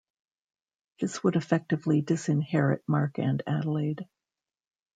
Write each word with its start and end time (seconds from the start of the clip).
This 0.99 1.23
would 1.23 1.35
effectively 1.35 2.01
disinherit 2.01 2.81
Mark 2.87 3.19
and 3.19 3.43
Adelaide. 3.45 4.07